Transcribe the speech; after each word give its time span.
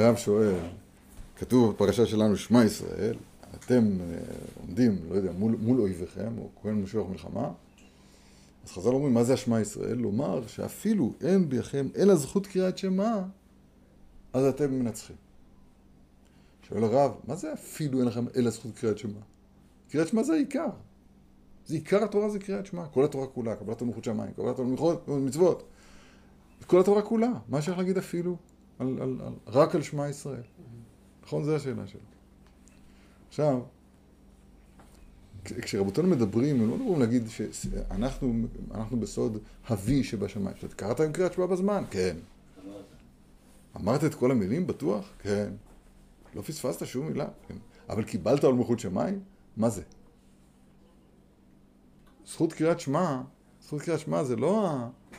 הרב 0.00 0.16
שואל, 0.16 0.54
כתוב 1.36 1.72
בפרשה 1.72 2.06
שלנו, 2.06 2.36
שמע 2.36 2.64
ישראל, 2.64 3.16
אתם 3.54 3.84
אה, 4.00 4.16
עומדים, 4.60 4.98
לא 5.10 5.14
יודע, 5.14 5.32
מול, 5.32 5.56
מול 5.60 5.80
אויביכם, 5.80 6.38
או 6.38 6.48
כהן 6.62 6.74
משוח 6.74 7.08
מלחמה, 7.10 7.52
אז 8.64 8.70
חז"ל 8.70 8.88
אומרים, 8.88 9.14
מה 9.14 9.24
זה 9.24 9.34
השמע 9.34 9.60
ישראל? 9.60 9.96
לומר 9.96 10.46
שאפילו 10.46 11.12
אין 11.20 11.48
ביכם 11.48 11.88
אלא 11.96 12.14
זכות 12.14 12.46
קריאת 12.46 12.78
שמע, 12.78 13.22
אז 14.32 14.44
אתם 14.44 14.74
מנצחים. 14.74 15.16
שואל 16.68 16.84
הרב, 16.84 17.12
מה 17.26 17.36
זה 17.36 17.52
אפילו 17.52 17.98
אין 17.98 18.08
לכם 18.08 18.24
אלא 18.36 18.50
זכות 18.50 18.74
קריאת 18.74 18.98
שמע? 18.98 19.20
קריאת 19.90 20.08
שמע 20.08 20.22
זה 20.22 20.32
העיקר. 20.32 20.68
זה 21.66 21.74
עיקר 21.74 22.04
התורה 22.04 22.30
זה 22.30 22.38
קריאת 22.38 22.66
שמע. 22.66 22.86
כל 22.86 23.04
התורה 23.04 23.26
כולה, 23.26 23.56
קבלת 23.56 23.82
המלכות 23.82 24.04
שמיים, 24.04 24.32
קבלת 24.32 24.58
המלכות, 24.58 25.08
מצוות. 25.08 25.62
כל 26.66 26.80
התורה 26.80 27.02
כולה. 27.02 27.32
מה 27.48 27.58
אפשר 27.58 27.76
להגיד 27.76 27.98
אפילו? 27.98 28.36
על, 28.80 28.98
על, 29.02 29.16
על, 29.26 29.32
רק 29.46 29.74
על 29.74 29.82
שמע 29.82 30.08
ישראל. 30.08 30.42
נכון? 31.22 31.44
זו 31.44 31.56
השאלה 31.56 31.86
שלו. 31.86 32.00
עכשיו, 33.28 33.60
כשרבותינו 35.44 36.08
מדברים, 36.08 36.60
הם 36.60 36.70
לא 36.70 36.76
מדברים 36.76 37.00
להגיד 37.00 37.22
שאנחנו 37.28 39.00
בסוד 39.00 39.38
הוי 39.68 40.04
שבשמיים. 40.04 40.56
קראת 40.76 41.00
עם 41.00 41.12
קריאת 41.12 41.32
שמע 41.32 41.46
בזמן? 41.46 41.84
כן. 41.90 42.16
אמרת 43.76 44.04
את 44.04 44.14
כל 44.14 44.30
המילים? 44.30 44.66
בטוח? 44.66 45.08
כן. 45.18 45.52
לא 46.34 46.42
פספסת 46.42 46.86
שום 46.86 47.06
מילה? 47.06 47.28
כן. 47.48 47.56
אבל 47.88 48.04
קיבלת 48.04 48.44
על 48.44 48.52
מלכות 48.52 48.80
שמיים? 48.80 49.20
מה 49.56 49.70
זה? 49.70 49.82
זכות 52.26 52.52
קריאת 52.52 52.80
שמע, 52.80 53.22
זכות 53.66 53.82
קריאת 53.82 54.00
שמע 54.00 54.24
זה 54.24 54.36
לא 54.36 54.70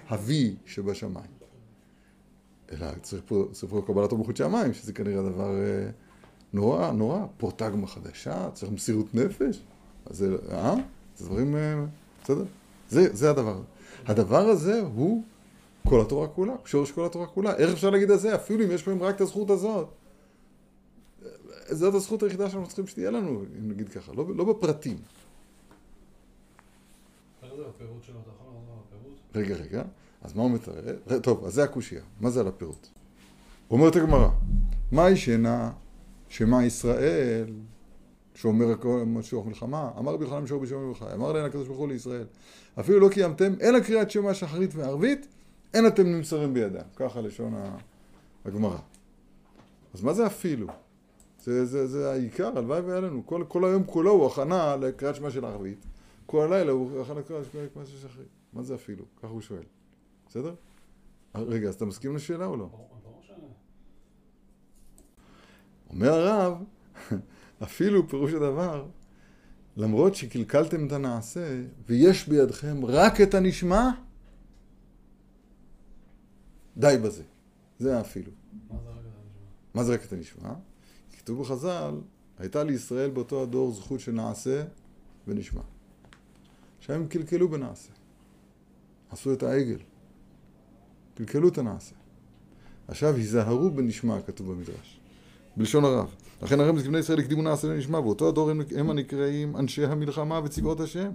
הוי 0.10 0.56
שבשמיים. 0.66 1.41
אלא 2.72 2.88
צריך 3.02 3.22
פה, 3.26 3.46
צריך 3.52 3.72
פה 3.72 3.82
קבלת 3.88 4.12
המלכות 4.12 4.38
שמיים, 4.38 4.74
שזה 4.74 4.94
כנראה 4.94 5.22
דבר 5.22 5.62
אה, 5.62 5.90
נורא, 6.54 6.92
נורא. 6.92 7.26
פורטגמה 7.38 7.88
חדשה, 7.88 8.50
צריך 8.54 8.72
מסירות 8.72 9.16
נפש. 9.16 9.62
אז 10.06 10.18
זה, 10.18 10.36
אה? 10.52 10.76
זה 11.18 11.26
דברים, 11.26 11.56
אה, 11.56 11.86
בסדר? 12.24 12.44
זה, 12.90 13.16
זה 13.16 13.30
הדבר. 13.30 13.62
הדבר 14.06 14.50
הזה 14.50 14.82
הוא 14.94 15.24
כל 15.88 16.02
התורה 16.02 16.28
כולה, 16.28 16.54
שורש 16.66 16.92
כל 16.92 17.06
התורה 17.06 17.28
כולה. 17.28 17.56
איך 17.56 17.72
אפשר 17.72 17.90
להגיד 17.90 18.12
על 18.12 18.18
זה? 18.18 18.36
אפילו 18.36 18.66
אם 18.66 18.72
יש 18.72 18.88
בהם 18.88 19.04
רק 19.04 19.16
את 19.16 19.22
הזכות 19.22 19.50
הזאת. 19.50 19.88
זאת 21.70 21.94
הזכות 21.94 22.24
היחידה 22.24 22.50
שאנחנו 22.50 22.68
צריכים 22.68 22.88
שתהיה 22.88 23.12
לנו, 23.12 23.44
אם 23.60 23.72
נגיד 23.72 23.90
ככה, 23.90 24.14
לא, 24.14 24.36
לא 24.36 24.44
בפרטים. 24.46 24.98
רגע, 29.36 29.56
רגע, 29.56 29.84
אז 30.22 30.34
מה 30.36 30.42
הוא 30.42 30.52
מתאר? 30.52 30.74
טוב, 31.20 31.46
אז 31.46 31.54
זה 31.54 31.64
הקושייה. 31.64 32.02
מה 32.20 32.30
זה 32.30 32.40
על 32.40 32.48
הפירוט? 32.48 32.88
אומרת 33.72 33.96
הגמרא, 33.96 34.30
מהי 34.92 35.18
שינה 35.18 35.72
שמע 36.30 36.64
ישראל, 36.64 37.54
שאומר 38.36 38.66
שיעור 39.22 39.46
מלחמה, 39.46 39.92
אמר 40.00 40.18
בכלל 40.18 40.48
שיעור 40.48 40.62
בשעור 40.62 40.82
מלחמה, 40.82 41.14
אמר 41.14 41.32
להם 41.32 41.46
הקדוש 41.46 41.68
ברוך 41.68 41.80
הוא 41.80 41.88
לישראל, 41.88 42.26
אפילו 42.80 43.00
לא 43.00 43.10
קיימתם 43.10 43.54
אלא 43.62 43.80
קריאת 43.80 44.12
שמע 44.12 44.34
שחרית 44.34 44.76
וערבית, 44.76 45.28
אין 45.74 45.88
אתם 45.88 46.08
נמסרים 46.08 46.54
בידם. 46.54 46.82
ככה 46.96 47.22
לשון 47.22 47.54
הגמרא. 48.46 48.78
אז 49.94 50.04
מה 50.04 50.14
זה 50.14 50.26
אפילו? 50.26 50.68
זה, 51.44 51.66
זה, 51.66 51.88
זה 51.88 52.12
העיקר, 52.12 52.58
הלוואי 52.58 52.80
והיה 52.80 53.00
לנו. 53.00 53.26
כל, 53.26 53.44
כל 53.48 53.66
היום 53.66 53.84
כולו 53.84 54.12
הוא 54.12 54.28
הכנה 54.28 54.76
לקריאת 54.76 55.16
שמע 55.16 55.32
של 55.32 55.46
ערבית. 55.46 55.86
כל 56.26 56.42
הלילה 56.54 56.72
הוא 56.72 57.02
הכנה 57.02 57.20
לקריאת 57.20 57.44
שמע 57.74 57.86
של 57.86 57.98
שחרית. 57.98 58.28
מה 58.54 58.64
זה 58.64 58.76
אפילו? 58.76 59.06
ככה 59.22 59.28
הוא 59.28 59.42
שואל. 59.42 59.64
בסדר? 60.32 60.56
רגע, 61.36 61.70
אז 61.70 61.76
אתה 61.76 61.86
מסכים 61.86 62.16
לשאלה 62.16 62.46
או 62.46 62.58
לא? 62.58 62.70
אומר 65.90 66.14
הרב, 66.14 66.64
אפילו 67.64 68.10
פירוש 68.10 68.34
הדבר, 68.34 68.88
למרות 69.78 70.16
שקלקלתם 70.16 70.88
את 70.88 70.92
הנעשה, 70.92 71.62
ויש 71.86 72.28
בידכם 72.28 72.86
רק 72.86 73.22
את 73.22 73.34
הנשמע, 73.34 73.90
די 76.78 76.96
בזה. 77.04 77.24
זה 77.80 78.02
אפילו. 78.02 78.32
מה 79.74 79.84
זה 79.84 79.94
רק 79.94 80.06
את 80.06 80.14
הנשמע? 80.14 80.54
כתוב 81.18 81.42
בחז"ל, 81.42 81.96
הייתה 82.40 82.64
לישראל 82.64 83.10
באותו 83.10 83.44
הדור 83.44 83.72
זכות 83.72 84.00
של 84.00 84.12
נעשה 84.12 84.64
ונשמע. 85.28 85.62
עכשיו 86.80 86.96
הם 86.96 87.08
קלקלו 87.08 87.50
בנעשה. 87.50 87.92
עשו 89.10 89.34
את 89.34 89.44
העגל. 89.44 89.78
קלקלו 91.26 91.48
את 91.48 91.58
הנעשה. 91.58 91.96
עכשיו 92.88 93.16
היזהרו 93.16 93.72
בנשמע, 93.72 94.22
כתוב 94.22 94.52
במדרש. 94.52 95.00
בלשון 95.58 95.86
הרב. 95.86 96.16
לכן 96.42 96.60
הרב 96.60 96.78
זקני 96.78 96.98
ישראל 96.98 97.20
הקדימו 97.20 97.42
נעשה 97.42 97.68
ונשמע, 97.68 98.00
ואותו 98.00 98.30
הדור 98.30 98.50
הם, 98.50 98.62
הם 98.76 98.90
הנקראים 98.90 99.58
אנשי 99.58 99.86
המלחמה 99.86 100.40
וצבאות 100.44 100.80
השם. 100.80 101.12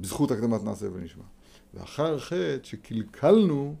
בזכות 0.00 0.30
הקדמת 0.30 0.64
נעשה 0.64 0.86
ונשמע. 0.92 1.24
ואחר 1.74 2.18
חטא 2.18 2.56
שקלקלנו, 2.62 3.74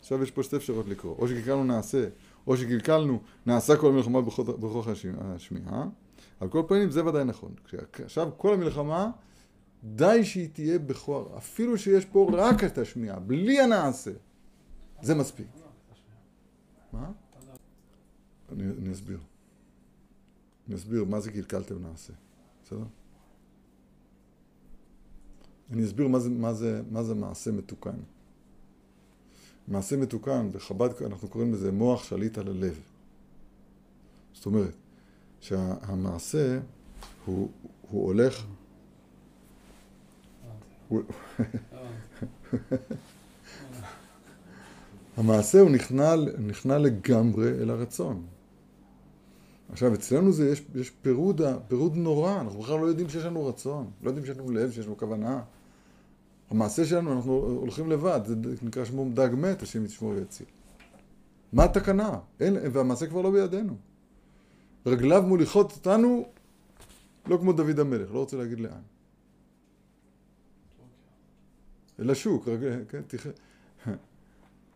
עכשיו 0.00 0.22
יש 0.22 0.30
פה 0.30 0.42
שתי 0.42 0.56
אפשרויות 0.56 0.88
לקרוא. 0.88 1.16
או 1.18 1.28
שקלקלנו 1.28 1.64
נעשה, 1.64 2.08
או 2.46 2.56
שקלקלנו 2.56 3.20
נעשה 3.46 3.76
כל 3.76 3.88
המלחמה 3.88 4.20
בכוח 4.20 4.88
השמיעה. 5.20 5.84
על 6.40 6.48
כל 6.48 6.62
פנים 6.68 6.90
זה 6.90 7.06
ודאי 7.06 7.24
נכון. 7.24 7.54
עכשיו 8.04 8.28
כל 8.36 8.54
המלחמה 8.54 9.10
די 9.84 10.24
שהיא 10.24 10.48
תהיה 10.52 10.78
בכוח, 10.78 11.36
אפילו 11.36 11.78
שיש 11.78 12.04
פה 12.04 12.30
רק 12.32 12.64
את 12.64 12.78
השמיעה, 12.78 13.20
בלי 13.20 13.60
הנעשה. 13.60 14.10
זה 15.02 15.14
מספיק. 15.14 15.46
מה? 16.92 17.12
אני, 18.52 18.64
אני 18.78 18.92
אסביר. 18.92 19.18
אני 20.68 20.76
אסביר 20.76 21.04
מה 21.04 21.20
זה 21.20 21.32
קלקלתם 21.32 21.82
נעשה, 21.82 22.12
בסדר? 22.64 22.84
אני 25.70 25.84
אסביר 25.84 26.08
מה 26.08 26.18
זה, 26.18 26.30
מה 26.30 26.54
זה, 26.54 26.82
מה 26.90 27.02
זה 27.02 27.14
מעשה 27.14 27.52
מתוקן. 27.52 27.96
מעשה 29.68 29.96
מתוקן, 29.96 30.52
בחב"ד 30.52 31.02
אנחנו 31.06 31.28
קוראים 31.28 31.52
לזה 31.52 31.72
מוח 31.72 32.04
שליט 32.04 32.38
על 32.38 32.48
הלב. 32.48 32.80
זאת 34.32 34.46
אומרת, 34.46 34.74
שהמעשה 35.40 36.60
הוא, 37.26 37.50
הוא 37.90 38.04
הולך... 38.04 38.46
המעשה 45.16 45.60
הוא 45.60 45.70
נכנע, 45.70 46.14
נכנע 46.38 46.78
לגמרי 46.78 47.48
אל 47.48 47.70
הרצון. 47.70 48.26
עכשיו, 49.72 49.94
אצלנו 49.94 50.32
זה, 50.32 50.50
יש, 50.50 50.62
יש 50.74 50.90
פירוד, 50.90 51.40
פירוד 51.68 51.96
נורא, 51.96 52.40
אנחנו 52.40 52.60
בכלל 52.60 52.80
לא 52.80 52.86
יודעים 52.86 53.08
שיש 53.08 53.24
לנו 53.24 53.46
רצון, 53.46 53.90
לא 54.02 54.08
יודעים 54.08 54.26
שיש 54.26 54.38
לנו 54.38 54.50
לב, 54.50 54.70
שיש 54.70 54.86
לנו 54.86 54.96
כוונה. 54.96 55.42
המעשה 56.50 56.84
שלנו, 56.84 57.12
אנחנו 57.12 57.32
הולכים 57.32 57.90
לבד, 57.90 58.20
זה 58.24 58.34
נקרא 58.62 58.84
שמו 58.84 59.06
דג 59.14 59.28
מת, 59.32 59.62
השם 59.62 59.84
ישמור 59.84 60.12
ויציל. 60.12 60.46
מה 61.52 61.64
התקנה? 61.64 62.18
אין, 62.40 62.56
והמעשה 62.72 63.06
כבר 63.06 63.22
לא 63.22 63.30
בידינו. 63.30 63.74
רגליו 64.86 65.22
מוליכות 65.22 65.72
אותנו 65.72 66.24
לא 67.26 67.36
כמו 67.36 67.52
דוד 67.52 67.80
המלך, 67.80 68.14
לא 68.14 68.18
רוצה 68.18 68.36
להגיד 68.36 68.60
לאן. 68.60 68.80
אל 72.00 72.10
השוק, 72.10 72.48
רגל, 72.48 72.82
כן, 72.88 73.02
תכ... 73.06 73.26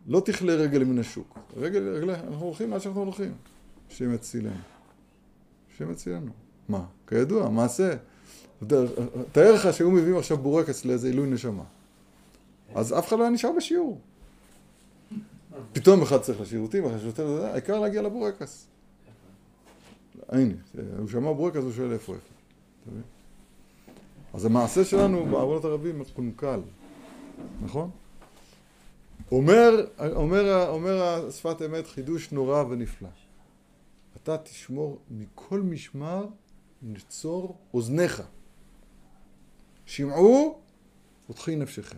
לא 0.07 0.19
תכלה 0.25 0.53
רגל 0.53 0.83
מן 0.83 0.99
השוק. 0.99 1.39
רגל, 1.57 1.89
רגל, 1.89 2.09
אנחנו 2.09 2.45
הולכים 2.45 2.71
לאן 2.71 2.79
שאנחנו 2.79 3.01
הולכים. 3.01 3.33
השם 3.91 4.13
יצילנו. 4.13 4.55
השם 5.73 5.91
יצילנו. 5.91 6.31
מה? 6.69 6.85
כידוע, 7.07 7.49
מעשה. 7.49 7.95
תאר 9.31 9.53
לך 9.53 9.73
שהיו 9.73 9.91
מביאים 9.91 10.17
עכשיו 10.17 10.37
בורקס 10.37 10.85
לאיזה 10.85 11.07
עילוי 11.07 11.29
נשמה. 11.29 11.63
אז 12.75 12.93
אף 12.99 13.07
אחד 13.07 13.17
לא 13.17 13.23
היה 13.23 13.31
נשאר 13.31 13.51
בשיעור. 13.57 13.99
פתאום 15.73 16.01
אחד 16.01 16.21
צריך 16.21 16.41
לשירותים, 16.41 16.85
אחרי 16.85 16.99
שיותר, 16.99 17.45
העיקר 17.45 17.79
להגיע 17.79 18.01
לבורקס. 18.01 18.67
הנה, 20.29 20.53
הוא 20.97 21.07
שמע 21.07 21.31
בורקס, 21.31 21.63
הוא 21.63 21.71
שואל 21.71 21.91
איפה 21.91 22.13
איפה. 22.13 22.33
אז 24.33 24.45
המעשה 24.45 24.85
שלנו 24.85 25.25
בעוונות 25.25 25.65
הרבים 25.65 25.99
מקונקל, 25.99 26.59
נכון? 27.61 27.89
אומר, 29.31 29.87
אומר, 30.15 30.67
אומר 30.69 31.31
שפת 31.31 31.61
אמת 31.65 31.87
חידוש 31.87 32.31
נורא 32.31 32.63
ונפלא. 32.63 33.09
אתה 34.15 34.37
תשמור 34.37 34.99
מכל 35.11 35.61
משמר 35.61 36.27
נצור 36.81 37.57
אוזניך. 37.73 38.23
שמעו 39.85 40.59
ותחי 41.29 41.55
נפשכם. 41.55 41.97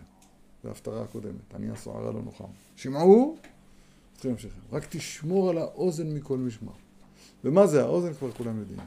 זו 0.62 0.68
ההפטרה 0.68 1.02
הקודמת, 1.02 1.54
אני 1.54 1.70
הסוערה 1.70 2.12
לא 2.12 2.22
נוחם. 2.22 2.44
שמעו 2.76 3.36
ותחי 4.14 4.28
נפשכם. 4.28 4.60
רק 4.72 4.86
תשמור 4.88 5.50
על 5.50 5.58
האוזן 5.58 6.14
מכל 6.14 6.38
משמר. 6.38 6.72
ומה 7.44 7.66
זה 7.66 7.82
האוזן 7.82 8.14
כבר 8.14 8.32
כולם 8.32 8.58
יודעים. 8.58 8.78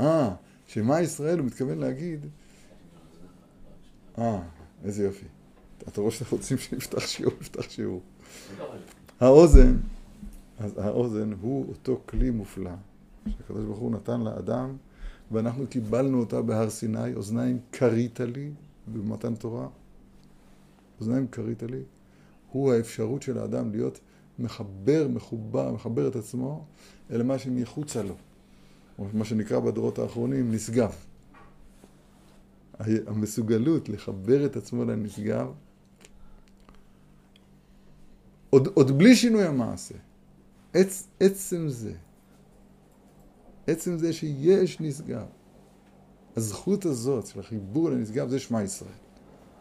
אה, 0.00 0.34
שמע 0.66 1.00
ישראל 1.00 1.38
הוא 1.38 1.46
מתכוון 1.46 1.78
להגיד... 1.78 2.26
אה, 4.20 4.40
איזה 4.84 5.04
יופי. 5.04 5.26
אתה 5.88 6.00
רואה 6.00 6.12
שאתם 6.12 6.30
רוצים 6.30 6.58
שנפתח 6.58 7.06
שיעור, 7.06 7.32
נפתח 7.40 7.70
שיעור. 7.70 8.00
האוזן, 9.20 9.76
אז 10.58 10.78
האוזן 10.78 11.32
הוא 11.40 11.68
אותו 11.68 12.00
כלי 12.06 12.30
מופלא 12.30 12.70
שהקדוש 13.28 13.64
ברוך 13.64 13.78
הוא 13.78 13.90
נתן 13.90 14.20
לאדם 14.20 14.76
ואנחנו 15.32 15.66
קיבלנו 15.66 16.20
אותה 16.20 16.42
בהר 16.42 16.70
סיני, 16.70 17.14
אוזניים 17.14 17.58
כרית 17.72 18.20
לי 18.20 18.50
במתן 18.92 19.34
תורה, 19.34 19.68
אוזניים 21.00 21.28
כרית 21.28 21.62
לי, 21.62 21.82
הוא 22.50 22.72
האפשרות 22.72 23.22
של 23.22 23.38
האדם 23.38 23.70
להיות 23.70 24.00
מחבר, 24.38 25.06
מחובר, 25.08 25.72
מחבר 25.72 26.08
את 26.08 26.16
עצמו 26.16 26.64
אל 27.10 27.22
מה 27.22 27.38
שמחוצה 27.38 28.02
לו, 28.02 28.14
או 28.98 29.06
מה 29.14 29.24
שנקרא 29.24 29.60
בדורות 29.60 29.98
האחרונים 29.98 30.52
נשגב. 30.52 30.94
המסוגלות 33.06 33.88
לחבר 33.88 34.46
את 34.46 34.56
עצמו 34.56 34.84
לנשגב, 34.84 35.46
עוד, 38.50 38.68
עוד 38.74 38.98
בלי 38.98 39.16
שינוי 39.16 39.44
המעשה, 39.44 39.94
עצ, 40.72 41.08
עצם 41.20 41.68
זה, 41.68 41.92
עצם 43.66 43.98
זה 43.98 44.12
שיש 44.12 44.80
נשגב, 44.80 45.26
הזכות 46.36 46.84
הזאת 46.84 47.26
של 47.26 47.40
החיבור 47.40 47.90
לנשגב 47.90 48.28
זה 48.28 48.38
שמע 48.38 48.62
ישראל. 48.62 48.90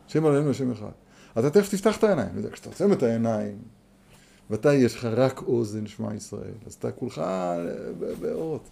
שם 0.08 0.26
עלינו 0.26 0.50
השם 0.50 0.72
אחד. 0.72 0.92
אתה 1.40 1.50
תכף 1.50 1.70
תפתח 1.70 1.98
את 1.98 2.04
העיניים, 2.04 2.30
כשאתה 2.52 2.70
עוצם 2.70 2.94
את 2.94 3.04
העיניים, 3.04 3.58
ואתה 4.50 4.74
יש 4.74 4.96
לך 4.96 5.06
רק 5.06 5.42
אוזן 5.42 5.88
שמע 5.88 6.16
ישראל, 6.16 6.54
אז 6.66 6.74
אתה 6.74 6.92
כולך 6.92 7.22
באורות. 8.22 8.70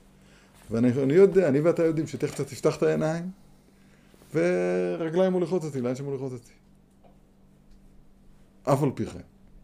ואני 0.72 1.14
יודע, 1.14 1.48
אני 1.48 1.60
ואתה 1.60 1.84
יודעים 1.84 2.08
שתכף 2.08 2.34
אתה 2.34 2.46
תפתח 2.46 2.78
את 2.78 2.84
העיניים, 2.84 3.32
ורגליים 4.38 5.32
מוליכות 5.32 5.64
אותי, 5.64 5.82
לאן 5.82 5.96
שמוליכות 5.96 6.32
אותי. 6.32 6.52
אף 8.64 8.84
על 8.84 8.92
פי 8.96 9.06
כן. 9.06 9.20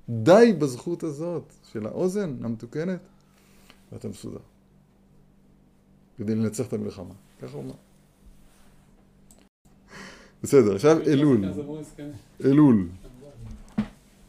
די 0.09 0.55
בזכות 0.59 1.03
הזאת 1.03 1.53
של 1.71 1.85
האוזן 1.85 2.35
המתוקנת, 2.43 2.99
ואתה 3.91 4.07
מסודר. 4.07 4.39
כדי 6.17 6.35
לנצח 6.35 6.67
את 6.67 6.73
המלחמה. 6.73 7.13
ככה 7.41 7.57
הוא 7.57 7.63
אמר. 7.63 7.73
בסדר, 10.43 10.75
עכשיו 10.75 10.97
אלול. 11.01 11.45
אלול. 12.45 12.87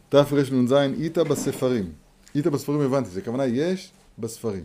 תרנ"ז, 0.08 0.72
איתה 0.72 1.24
בספרים. 1.24 1.92
איתה 2.34 2.50
בספרים 2.50 2.80
הבנתי, 2.80 3.10
זה 3.10 3.22
כוונה 3.22 3.46
יש 3.46 3.92
בספרים. 4.18 4.64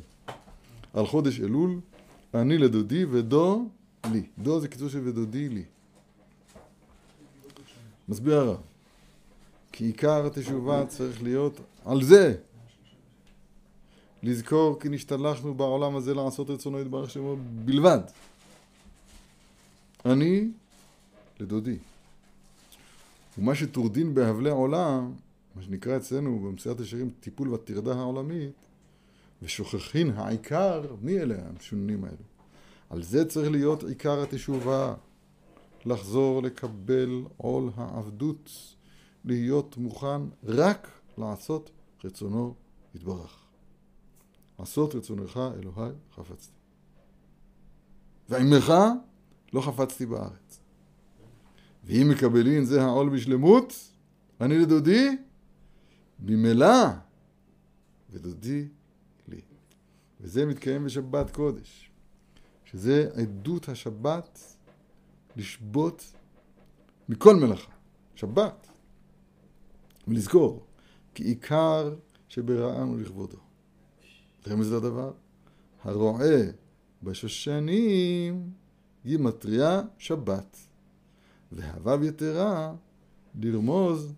על 0.94 1.06
חודש 1.06 1.42
אלול, 1.42 1.80
אני 2.34 2.58
לדודי 2.58 3.06
ודו 3.06 3.66
לי. 4.12 4.24
דו 4.38 4.60
זה 4.60 4.68
קיצור 4.68 4.90
של 4.90 5.08
ודודי 5.08 5.50
לי. 5.50 5.64
מסביר 8.10 8.36
הרב. 8.36 8.62
כי 9.72 9.86
עיקר 9.86 10.26
התשובה 10.26 10.86
צריך 10.86 11.24
להיות 11.24 11.60
על 11.86 12.04
זה. 12.04 12.36
לזכור 14.24 14.80
כי 14.80 14.90
נשתלחנו 14.90 15.54
בעולם 15.54 15.96
הזה 15.96 16.14
לעשות 16.14 16.50
רצונו 16.50 16.80
יתברך 16.80 17.10
שמו 17.10 17.36
בלבד. 17.66 18.00
אני 20.06 20.50
לדודי. 21.40 21.78
ומה 23.38 23.56
שטורדין 23.56 24.14
בהבלי 24.14 24.50
עולם, 24.50 25.14
מה 25.56 25.64
שנקרא 25.64 25.98
אצלנו 25.98 26.40
במסיעת 26.40 26.80
השירים 26.80 27.10
טיפול 27.20 27.50
בטרדה 27.50 27.94
העולמית, 27.94 28.52
ושוכחין 29.42 30.12
העיקר, 30.16 30.96
מי 31.02 31.20
אלה 31.20 31.36
המשוננים 31.50 32.04
האלו? 32.04 32.39
על 32.90 33.04
זה 33.04 33.26
צריך 33.26 33.52
להיות 33.52 33.84
עיקר 33.84 34.24
התשובה, 34.24 34.96
לחזור 35.86 36.44
לקבל 36.44 37.24
עול 37.38 37.72
העבדות, 37.76 38.52
להיות 39.26 39.78
מוכן 39.78 40.22
רק 40.44 40.88
לעשות 41.18 41.70
רצונו 42.04 42.56
יתברך. 42.96 43.46
עשות 44.58 44.96
רצונך 44.96 45.40
אלוהי 45.60 45.92
חפצתי. 46.16 46.54
ועמך 48.30 48.74
לא 49.54 49.62
חפצתי 49.62 50.06
בארץ. 50.06 50.60
ואם 51.84 52.10
מקבלין 52.10 52.66
זה 52.66 52.82
העול 52.82 53.10
בשלמות, 53.10 53.74
אני 54.42 54.58
לדודי, 54.58 55.18
ממילא, 56.20 56.88
ודודי 58.10 58.68
לי. 59.28 59.42
וזה 60.22 60.46
מתקיים 60.46 60.86
בשבת 60.86 61.32
קודש, 61.32 61.89
שזה 62.72 63.10
עדות 63.14 63.70
השבת 63.70 64.56
לשבות 65.36 66.14
מכל 67.10 67.36
מלאכה. 67.36 67.72
שבת. 68.16 68.68
ולזכור, 70.08 70.66
כי 71.14 71.24
עיקר 71.24 71.96
שברענו 72.30 72.98
לכבודו. 72.98 73.38
רמז 74.48 74.74
לדבר, 74.74 75.12
הרועה 75.84 76.42
בשושנים 77.04 78.52
גימטריה 79.06 79.82
שבת, 79.98 80.58
והוו 81.52 82.06
יתרה 82.06 82.74
לרמוז 83.36 84.14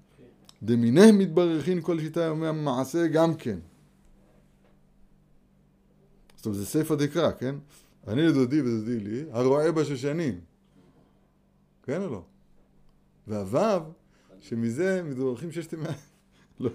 דמיני 0.63 1.11
מתברכין 1.11 1.81
כל 1.81 1.99
שיטה 1.99 2.21
יומי 2.21 2.47
המעשה 2.47 3.07
גם 3.07 3.35
כן. 3.35 3.59
זאת 6.35 6.45
אומרת, 6.45 6.59
זה 6.59 6.65
ספר 6.65 6.95
דקרא, 6.95 7.31
כן? 7.31 7.55
אני 8.07 8.21
לדודי 8.27 8.61
ודודי 8.61 8.99
לי, 8.99 9.23
הרועה 9.31 9.71
בשושנים. 9.71 10.39
כן 11.83 12.01
או 12.01 12.09
לא? 12.09 12.23
והוו, 13.27 13.91
שמזה 14.39 15.03
מתבורכים 15.03 15.51
ששת 15.51 15.73
ימי... 15.73 15.83
לא, 16.59 16.69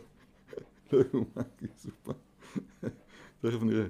לא 0.92 0.98
יאומן 1.12 1.48
כי 1.58 1.66
סופר. 1.76 2.12
תכף 3.40 3.62
נראה. 3.62 3.86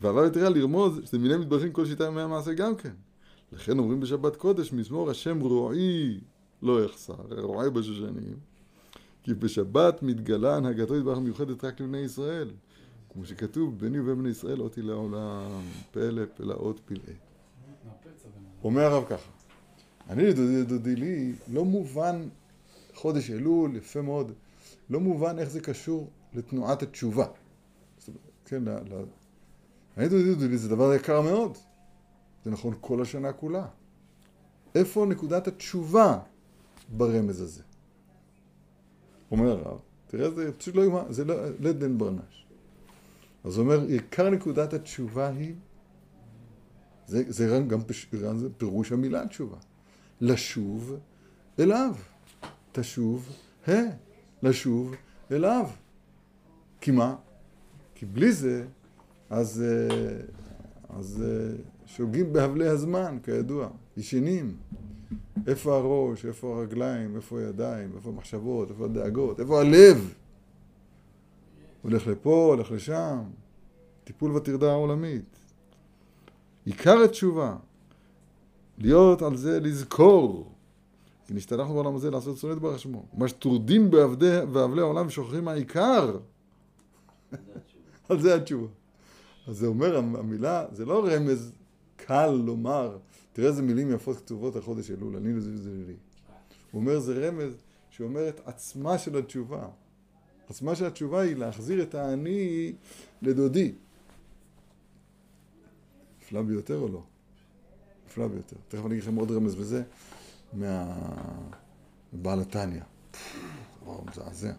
והוו 0.00 0.26
יתרה 0.26 0.48
לרמוז 0.48 1.00
שמיני 1.10 1.36
מתברכין 1.36 1.72
כל 1.72 1.86
שיטה 1.86 2.04
ימי 2.04 2.20
המעשה 2.20 2.52
גם 2.52 2.76
כן. 2.76 2.92
לכן 3.52 3.78
אומרים 3.78 4.00
בשבת 4.00 4.36
קודש, 4.36 4.72
מזמור 4.72 5.10
השם 5.10 5.40
רועי 5.40 6.20
לא 6.62 6.84
יחסר, 6.84 7.14
רועי 7.30 7.70
בשושנים, 7.70 8.36
כי 9.22 9.34
בשבת 9.34 10.02
מתגלה 10.02 10.56
הנהגתו 10.56 10.96
יתברך 10.96 11.18
מיוחדת 11.18 11.64
רק 11.64 11.80
לבני 11.80 11.98
ישראל. 11.98 12.50
כמו 13.14 13.24
שכתוב, 13.24 13.78
בני 13.78 14.00
ובני 14.00 14.28
ישראל 14.28 14.60
אותי 14.60 14.82
לעולם, 14.82 15.62
פלא 15.90 16.22
פלאות 16.36 16.80
פלאי. 16.84 17.14
אומר 18.64 18.82
הרב 18.82 19.04
ככה, 19.08 19.30
אני 20.10 20.22
לדודי 20.24 20.96
לי, 20.96 21.32
לא 21.48 21.64
מובן, 21.64 22.28
חודש 22.94 23.30
אלול, 23.30 23.76
יפה 23.76 24.02
מאוד, 24.02 24.32
לא 24.90 25.00
מובן 25.00 25.38
איך 25.38 25.48
זה 25.48 25.60
קשור 25.60 26.10
לתנועת 26.34 26.82
התשובה. 26.82 27.26
כן, 28.44 28.62
אני 29.96 30.04
לדודי 30.04 30.48
לי 30.48 30.58
זה 30.58 30.68
דבר 30.68 30.94
יקר 30.94 31.20
מאוד. 31.20 31.58
זה 32.44 32.50
נכון 32.50 32.74
כל 32.80 33.02
השנה 33.02 33.32
כולה. 33.32 33.66
איפה 34.74 35.06
נקודת 35.06 35.48
התשובה 35.48 36.18
ברמז 36.88 37.40
הזה? 37.40 37.62
אומר 39.30 39.50
הרב, 39.50 39.78
תראה, 40.06 40.30
זה 40.30 40.52
פשוט 40.52 40.74
לא 40.74 40.82
יאמר, 40.82 41.12
זה 41.12 41.24
לא, 41.24 41.72
דן 41.72 41.98
ברנש. 41.98 42.43
אז 43.44 43.56
הוא 43.56 43.64
אומר, 43.64 43.86
עיקר 43.86 44.30
נקודת 44.30 44.72
התשובה 44.72 45.28
היא, 45.28 45.54
זה, 47.06 47.22
זה 47.28 47.60
גם 47.68 47.80
זה 48.36 48.48
פירוש 48.56 48.92
המילה 48.92 49.26
תשובה, 49.26 49.56
לשוב 50.20 50.96
אליו. 51.58 51.94
תשוב, 52.72 53.28
ה, 53.68 53.72
לשוב 54.42 54.94
אליו. 55.32 55.66
כי 56.80 56.90
מה? 56.90 57.16
כי 57.94 58.06
בלי 58.06 58.32
זה, 58.32 58.64
אז, 59.30 59.62
אה, 59.62 60.16
אז 60.98 61.24
אה, 61.26 61.56
שוגים 61.86 62.32
בהבלי 62.32 62.68
הזמן, 62.68 63.18
כידוע, 63.22 63.68
ישנים. 63.96 64.56
איפה 65.46 65.76
הראש, 65.76 66.26
איפה 66.26 66.56
הרגליים, 66.58 67.16
איפה 67.16 67.40
הידיים, 67.40 67.90
איפה 67.96 68.10
המחשבות, 68.10 68.70
איפה 68.70 68.84
הדאגות, 68.84 69.40
איפה 69.40 69.60
הלב? 69.60 70.14
הולך 71.84 72.06
לפה, 72.06 72.54
הולך 72.54 72.70
לשם, 72.70 73.22
טיפול 74.04 74.32
בטרדה 74.32 74.70
העולמית. 74.70 75.36
עיקר 76.64 77.02
התשובה, 77.04 77.56
להיות 78.78 79.22
על 79.22 79.36
זה, 79.36 79.60
לזכור, 79.60 80.52
כי 81.26 81.34
נשתלחנו 81.34 81.74
בעולם 81.74 81.94
הזה 81.94 82.10
לעשות 82.10 82.38
צונת 82.38 82.58
ברח 82.58 82.78
שמו. 82.78 83.06
מה 83.12 83.28
שטורדים 83.28 83.90
באבלי 84.52 84.80
העולם 84.80 85.06
ושוכחים 85.06 85.44
מהעיקר, 85.44 86.18
על 88.08 88.20
זה 88.20 88.34
התשובה. 88.34 88.68
אז 89.46 89.56
זה 89.56 89.66
אומר, 89.66 89.96
המילה, 89.96 90.64
זה 90.72 90.84
לא 90.84 91.06
רמז 91.06 91.52
קל 91.96 92.30
לומר, 92.30 92.98
תראה 93.32 93.48
איזה 93.48 93.62
מילים 93.62 93.90
יפות 93.90 94.16
כתובות 94.16 94.56
על 94.56 94.62
חודש 94.62 94.90
אלול, 94.90 95.16
אני 95.16 95.32
לזה 95.32 95.50
וזה 95.54 95.70
לי. 95.86 95.96
הוא 96.70 96.80
אומר, 96.80 96.98
זה 96.98 97.28
רמז 97.28 97.54
שאומר 97.90 98.28
את 98.28 98.40
עצמה 98.44 98.98
של 98.98 99.18
התשובה. 99.18 99.68
עצמה 100.48 100.74
של 100.74 100.84
התשובה 100.84 101.20
היא 101.20 101.36
להחזיר 101.36 101.82
את 101.82 101.94
האני 101.94 102.72
לדודי. 103.22 103.72
נפלא 106.22 106.42
ביותר 106.42 106.78
או 106.78 106.88
לא? 106.88 107.02
נפלא 108.06 108.28
ביותר. 108.28 108.56
תכף 108.68 108.86
אני 108.86 108.94
אגיד 108.94 109.02
לכם 109.02 109.16
עוד 109.16 109.30
רמז 109.30 109.54
בזה, 109.54 109.82
מהבעל 110.52 112.40
התניא. 112.40 112.80
וואו, 113.84 114.04
מזעזע. 114.10 114.52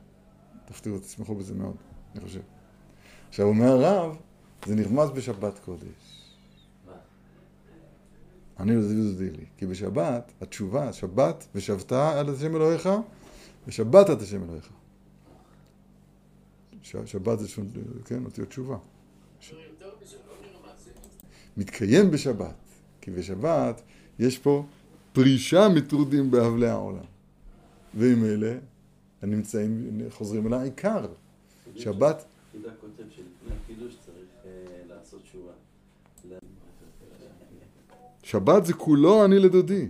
תפתיעו, 0.65 0.99
תשמחו 0.99 1.35
בזה 1.35 1.53
מאוד, 1.53 1.75
אני 2.15 2.23
חושב. 2.23 2.41
עכשיו, 3.29 3.47
אומר 3.47 3.67
הרב, 3.67 4.17
זה 4.65 4.75
נרמז 4.75 5.09
בשבת 5.09 5.59
קודש. 5.59 6.25
אני 8.59 8.75
לא 8.75 8.81
זיזי 8.81 9.29
לי. 9.29 9.45
כי 9.57 9.65
בשבת, 9.65 10.31
התשובה, 10.41 10.93
שבת, 10.93 11.47
ושבת 11.55 11.91
על 11.91 12.29
השם 12.29 12.55
אלוהיך, 12.55 12.89
ושבת 13.67 14.09
את 14.09 14.21
השם 14.21 14.43
אלוהיך. 14.43 14.69
שבת 16.85 17.39
זה 17.39 17.47
שון, 17.47 17.67
כן, 18.05 18.25
אותיות 18.25 18.49
תשובה. 18.49 18.77
מתקיים 21.57 22.11
בשבת, 22.11 22.55
כי 23.01 23.11
בשבת 23.11 23.81
יש 24.19 24.37
פה 24.37 24.65
פרישה 25.13 25.69
מטרודים 25.69 26.31
באבלי 26.31 26.67
העולם. 26.67 27.03
ועם 27.93 28.25
אלה 28.25 28.57
הנמצאים, 29.21 30.01
חוזרים 30.09 30.47
אל 30.47 30.53
העיקר. 30.53 31.05
שבת... 31.75 32.25
יהודה 32.53 32.69
כותב 32.81 33.03
שלפני 33.09 33.55
הקידוש 33.63 33.95
צריך 34.05 34.25
אה, 34.45 34.51
לעשות 34.87 35.21
תשובה. 35.23 35.51
שבת 38.23 38.65
זה 38.65 38.73
כולו 38.73 39.25
אני 39.25 39.39
לדודי. 39.39 39.87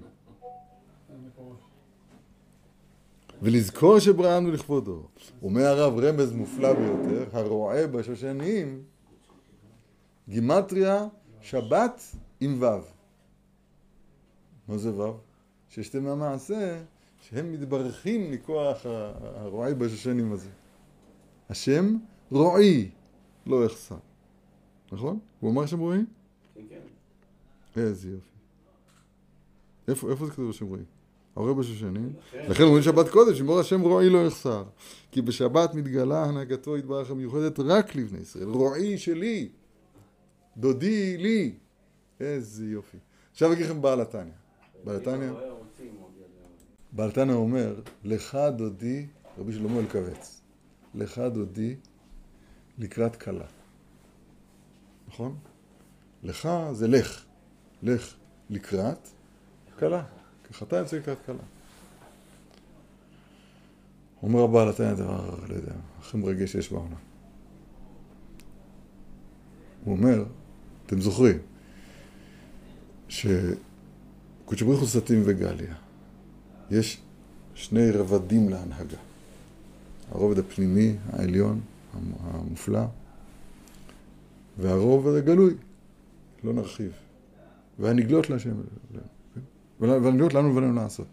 ולזכור 3.45 3.99
שבראנו 3.99 4.51
לכבודו. 4.51 5.07
אומר 5.41 5.65
הרב 5.65 5.99
רמז 5.99 6.31
מופלא 6.31 6.73
ביותר, 6.73 7.37
הרועה 7.37 7.87
בשושנים, 7.87 8.83
גימטריה 10.29 11.07
שבת 11.41 12.01
עם 12.39 12.61
ו'. 12.61 12.65
מה 14.67 14.77
זה 14.77 14.93
ו'? 14.93 15.17
ששתי 15.69 15.99
מהמעשה 15.99 16.83
שהם 17.21 17.51
מתברכים 17.51 18.31
מכוח 18.31 18.85
הרועי 19.21 19.73
בשושנים 19.73 20.31
הזה. 20.31 20.49
השם 21.49 21.97
רועי 22.31 22.89
לא 23.45 23.65
יחסר. 23.65 23.97
נכון? 24.91 25.19
הוא 25.39 25.51
אמר 25.51 25.65
שם 25.65 25.79
רועי? 25.79 25.99
כן, 26.53 26.61
כן. 26.69 27.81
איזה 27.81 28.09
יופי. 28.09 28.29
איפה, 29.87 30.11
איפה 30.11 30.25
זה 30.25 30.31
כתוב 30.31 30.49
בשם 30.49 30.65
רועי? 30.65 30.83
הרבה 31.35 31.53
בשושנים. 31.53 32.13
לכן 32.33 32.63
אומרים 32.63 32.83
שבת 32.83 33.09
קודש, 33.09 33.41
אמור 33.41 33.59
השם 33.59 33.81
רועי 33.81 34.09
לא 34.09 34.27
יחסר. 34.27 34.63
כי 35.11 35.21
בשבת 35.21 35.73
מתגלה 35.73 36.23
הנהגתו 36.23 36.77
יתברך 36.77 37.11
המיוחדת 37.11 37.59
רק 37.59 37.95
לבני 37.95 38.19
ישראל. 38.19 38.49
רועי 38.49 38.97
שלי, 38.97 39.49
דודי 40.57 41.17
לי. 41.17 41.53
איזה 42.19 42.65
יופי. 42.65 42.97
עכשיו 43.31 43.53
אגיד 43.53 43.65
לכם 43.65 43.81
בעל 43.81 44.01
התניא. 44.01 44.33
בעל 44.83 44.95
התניא, 44.95 45.31
בעל 46.91 47.09
התניא 47.09 47.33
אומר, 47.33 47.75
לך 48.03 48.37
דודי, 48.57 49.05
רבי 49.37 49.53
שלמה 49.53 49.79
אלקבץ, 49.79 50.41
לך 50.95 51.21
דודי 51.33 51.75
לקראת 52.77 53.15
כלה. 53.15 53.45
נכון? 55.07 55.37
לך 56.23 56.49
זה 56.71 56.87
לך. 56.87 57.25
לך 57.83 58.13
לקראת 58.49 59.07
כלה. 59.79 60.03
כחתן 60.49 60.75
יוצא 60.75 60.97
לקראת 60.97 61.17
כלה. 61.25 61.35
אומר 64.23 64.43
הבעל 64.43 64.69
התניא 64.69 64.93
דבר, 64.93 65.35
לא 65.47 65.55
יודע, 65.55 65.73
הכי 65.99 66.17
מרגש 66.17 66.51
שיש 66.51 66.71
בעונה. 66.71 66.95
הוא 69.83 69.97
אומר, 69.97 70.25
אתם 70.85 71.01
זוכרים, 71.01 71.37
שקודש 73.09 74.61
ברוך 74.61 74.79
הוא 74.79 74.87
סטים 74.87 75.21
וגליה, 75.25 75.75
יש 76.71 77.01
שני 77.55 77.91
רבדים 77.91 78.49
להנהגה. 78.49 78.97
הרובד 80.11 80.39
הפנימי, 80.39 80.95
העליון, 81.13 81.61
המופלא, 82.23 82.85
והרובד 84.57 85.15
הגלוי, 85.15 85.53
לא 86.43 86.53
נרחיב. 86.53 86.91
והנגלות 87.79 88.29
להשם, 88.29 88.51
והנגלות 89.79 90.33
לנו 90.33 90.55
ולנו 90.55 90.75
לעשות. 90.75 91.07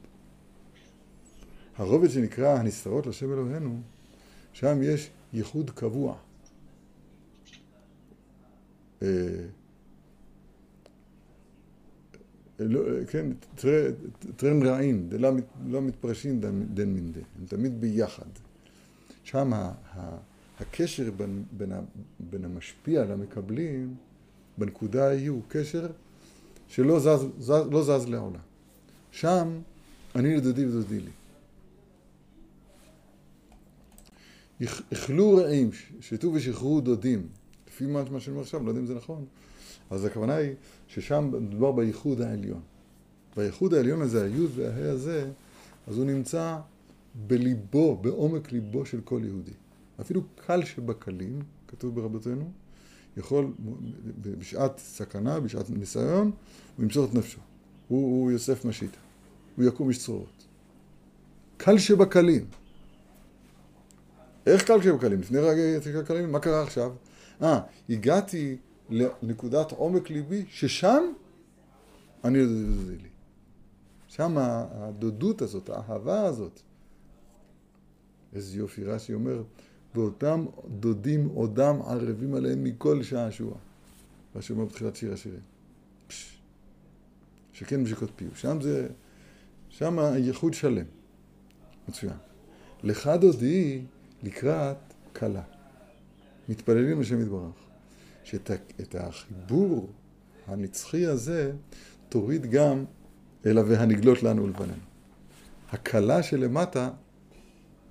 הרובד 1.76 2.10
שנקרא 2.10 2.58
הנסתרות 2.58 3.06
לשם 3.06 3.32
אלוהינו, 3.32 3.80
שם 4.52 4.78
יש 4.82 5.10
ייחוד 5.32 5.70
קבוע. 5.70 6.16
אה, 9.02 9.08
לא, 12.58 12.80
כן, 13.06 13.26
טרן 14.36 14.62
רעין, 14.62 15.08
לא, 15.12 15.30
לא 15.66 15.82
מתפרשים 15.82 16.40
דן 16.40 16.54
מן 16.88 17.12
דן, 17.12 17.20
הם 17.38 17.46
תמיד 17.46 17.80
ביחד. 17.80 18.26
שם 19.24 19.52
הקשר 20.60 21.10
בין, 22.30 22.44
המשפיע 22.44 23.04
למקבלים, 23.04 23.94
בנקודה 24.58 25.08
ההיא 25.08 25.30
הוא 25.30 25.42
קשר 25.48 25.86
שלא 26.68 26.98
זז, 26.98 27.50
לא 27.50 27.98
לעולם. 28.08 28.51
שם 29.12 29.58
אני 30.14 30.36
לדודי 30.36 30.66
ודודי 30.66 31.00
לי. 31.00 31.10
אכלו 34.92 35.36
רעים, 35.36 35.70
שתו 36.00 36.32
ושחררו 36.32 36.80
דודים, 36.80 37.26
לפי 37.68 37.86
מה 37.86 38.04
שאני 38.20 38.32
אומר 38.32 38.42
עכשיו, 38.42 38.64
לא 38.64 38.68
יודע 38.68 38.80
אם 38.80 38.86
זה 38.86 38.94
נכון, 38.94 39.24
אז 39.90 40.04
הכוונה 40.04 40.34
היא 40.34 40.54
ששם 40.88 41.30
מדובר 41.40 41.72
בייחוד 41.72 42.20
העליון. 42.20 42.60
בייחוד 43.36 43.74
העליון 43.74 44.02
הזה, 44.02 44.24
היוד 44.24 44.50
והה 44.54 44.90
הזה, 44.90 45.30
אז 45.86 45.98
הוא 45.98 46.04
נמצא 46.04 46.58
בליבו, 47.26 47.96
בעומק 47.96 48.52
ליבו 48.52 48.86
של 48.86 49.00
כל 49.00 49.20
יהודי. 49.24 49.52
אפילו 50.00 50.22
קל 50.46 50.64
שבקלים, 50.64 51.42
כתוב 51.68 51.94
ברבותינו, 51.94 52.50
יכול 53.16 53.52
בשעת 54.38 54.78
סכנה, 54.78 55.40
בשעת 55.40 55.70
ניסיון, 55.70 56.30
הוא 56.76 56.84
ימסור 56.84 57.04
את 57.04 57.14
נפשו. 57.14 57.40
הוא, 57.92 58.22
הוא 58.22 58.30
יוסף 58.30 58.64
משיטה. 58.64 58.98
הוא 59.56 59.64
יקום 59.64 59.88
איש 59.88 59.98
צרורות. 59.98 60.46
קל 61.56 61.78
שבקלים. 61.78 62.46
איך 64.46 64.64
קל 64.64 64.82
שבקלים? 64.82 65.20
לפני 65.20 65.38
רגע 65.38 66.02
קלים, 66.06 66.32
מה 66.32 66.40
קרה 66.40 66.62
עכשיו? 66.62 66.92
אה, 67.42 67.60
הגעתי 67.90 68.56
לנקודת 68.90 69.70
עומק 69.70 70.10
ליבי, 70.10 70.44
ששם 70.48 71.02
אני 72.24 72.38
יודע 72.38 72.92
לי. 73.02 73.08
שם 74.08 74.34
הדודות 74.38 75.42
הזאת, 75.42 75.70
האהבה 75.70 76.22
הזאת. 76.22 76.60
איזה 78.34 78.58
יופי 78.58 78.84
רש"י 78.84 79.14
אומר, 79.14 79.42
ואותם 79.94 80.44
דודים 80.80 81.28
עודם 81.28 81.82
ערבים 81.82 82.34
עליהם 82.34 82.64
מכל 82.64 83.02
שעשוע. 83.02 83.54
רש"י 84.36 84.52
אומר 84.52 84.64
בתחילת 84.64 84.96
שיר 84.96 85.12
השירים. 85.12 85.51
שכן 87.62 87.82
משיקות 87.82 88.10
פיו. 88.16 88.28
שם 88.34 88.60
זה, 88.60 88.88
שם 89.68 89.98
הייחוד 89.98 90.54
שלם. 90.54 90.84
מצוין. 91.88 92.16
לך 92.82 93.10
דודי 93.20 93.82
לקראת 94.22 94.76
כלה. 95.16 95.42
מתפללים 96.48 97.00
לשם 97.00 97.22
יתברך. 97.22 97.54
שאת 98.24 98.94
החיבור 98.94 99.90
הנצחי 100.46 101.06
הזה 101.06 101.52
תוריד 102.08 102.50
גם 102.50 102.84
אל 103.46 103.58
והנגלות 103.58 104.22
לנו 104.22 104.44
ולבנינו. 104.44 104.82
הכלה 105.72 106.22
שלמטה, 106.22 106.90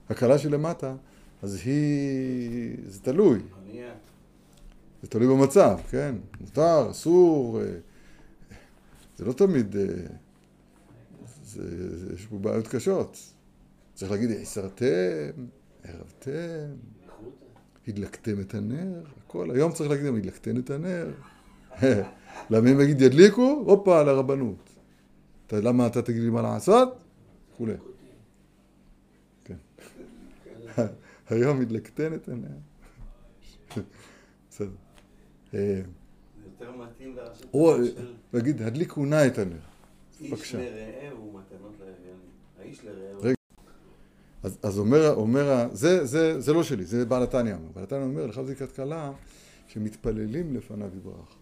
הכלה 0.10 0.38
שלמטה, 0.38 0.96
אז 1.42 1.62
היא, 1.66 2.78
זה 2.88 3.00
תלוי. 3.00 3.40
זה 5.02 5.08
תלוי 5.08 5.28
במצב, 5.28 5.80
כן? 5.90 6.16
מותר, 6.42 6.92
אסור, 6.92 7.62
אה, 7.62 7.66
זה 9.22 9.28
לא 9.28 9.34
תמיד, 9.34 9.76
אה, 9.76 9.84
זה, 11.44 11.98
זה, 11.98 12.14
יש 12.14 12.26
פה 12.26 12.38
בעיות 12.38 12.68
קשות. 12.68 13.18
צריך 13.94 14.12
להגיד, 14.12 14.32
הסרתם, 14.32 15.46
ערבתם, 15.84 16.70
הדלקתם 17.88 18.42
את 18.42 18.54
הנר, 18.54 19.04
הכל. 19.26 19.52
היום 19.52 19.72
צריך 19.72 19.90
להגיד, 19.90 20.06
הדלקתם 20.06 20.58
את 20.58 20.70
הנר. 20.70 21.12
למה 22.52 22.72
אם 22.72 22.82
יגיד 22.82 23.02
ידליקו? 23.02 23.64
הופה, 23.66 24.04
לרבנות. 24.04 24.70
למה 25.54 25.88
אתה 25.88 26.02
תגיד 26.02 26.22
לי 26.22 26.30
מה 26.30 26.42
לעשות? 26.42 27.04
וכולי. 27.54 27.74
כן. 29.44 29.56
היום 31.30 31.62
הדלקתן 31.62 32.14
את 32.14 32.30
הנר. 32.30 32.58
בסדר. 34.50 34.72
יותר 36.62 36.78
מתאים 36.78 37.16
לרשות 37.16 37.86
של... 37.96 38.14
להגיד, 38.34 38.62
הדליקו 38.62 39.06
נא 39.06 39.28
את 39.28 39.38
הנר. 39.38 39.56
איש 40.22 40.56
לרעהו 40.56 41.34
מתנות 41.34 41.72
לאביונים. 41.80 42.32
האיש 42.60 42.86
לרעהו. 42.86 43.22
רגע. 43.22 43.36
אז, 44.44 44.58
אז 44.64 44.80
אומר, 44.80 45.14
אומר, 45.14 45.68
זה, 45.74 46.06
זה, 46.06 46.42
זה 46.42 46.54
לא 46.54 46.64
שלי, 46.64 46.86
זה 46.86 47.06
בעל 47.06 47.24
התניא 47.24 47.54
אומר. 47.54 47.68
בעל 47.74 47.84
התניא 47.84 48.02
אומר, 48.02 48.26
לך 48.26 48.38
בזיקת 48.38 48.72
כלה, 48.72 49.12
שמתפללים 49.68 50.56
לפניו 50.56 50.90
יברך. 50.96 51.36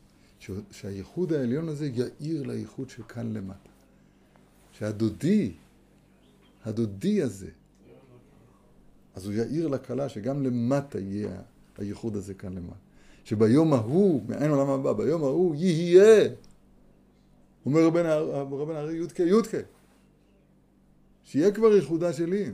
שהייחוד 0.72 1.34
העליון 1.34 1.70
הזה 1.70 1.90
יאיר 1.94 2.44
לייחוד 2.44 2.90
שכאן 2.90 3.34
למטה. 3.34 3.70
שהדודי, 4.72 5.52
הדודי 6.66 7.22
הזה, 7.22 7.50
אז 9.16 9.26
הוא 9.26 9.34
יאיר 9.34 9.68
לכלה 9.68 10.10
שגם 10.10 10.44
למטה 10.44 11.00
יהיה 11.00 11.42
הייחוד 11.78 12.16
הזה 12.16 12.34
כאן 12.34 12.54
למטה. 12.54 12.89
שביום 13.24 13.74
ההוא, 13.74 14.22
מעין 14.28 14.52
עולם 14.52 14.70
הבא, 14.70 14.94
ביום 14.94 15.24
ההוא 15.24 15.56
יהיה. 15.56 16.30
אומר 17.66 17.86
רבן 17.86 18.76
הארי 18.76 18.94
יודקה 18.94 19.24
יודקה. 19.24 19.58
שיהיה 21.24 21.52
כבר 21.52 21.68
ייחודה 21.68 22.14
שלי. 22.14 22.52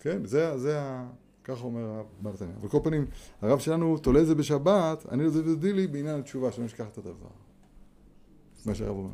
כן, 0.00 0.24
זה, 0.24 0.58
זה 0.58 0.80
ה... 0.80 1.08
ככה 1.44 1.64
אומר 1.64 1.80
הרב 1.80 2.06
ברטניה. 2.20 2.54
על 2.62 2.68
כל 2.68 2.78
פנים, 2.84 3.06
הרב 3.42 3.58
שלנו 3.58 3.98
תולה 3.98 4.20
את 4.20 4.26
זה 4.26 4.34
בשבת, 4.34 5.06
אני 5.12 5.26
רוצה 5.26 5.38
לדעתי 5.38 5.72
לי 5.72 5.86
בעניין 5.86 6.20
התשובה, 6.20 6.52
שלא 6.52 6.64
נשכח 6.64 6.88
את 6.88 6.98
הדבר. 6.98 7.28
מה 8.66 8.74
שהרב 8.74 8.96
אומר. 8.96 9.10